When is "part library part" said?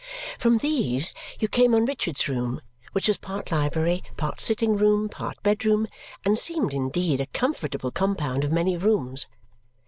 3.19-4.41